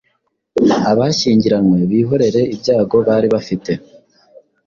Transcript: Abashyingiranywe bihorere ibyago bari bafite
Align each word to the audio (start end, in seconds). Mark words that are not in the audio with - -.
Abashyingiranywe 0.91 1.79
bihorere 1.91 2.41
ibyago 2.55 2.97
bari 3.07 3.27
bafite 3.33 3.71